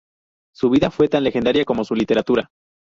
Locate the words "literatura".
1.93-2.49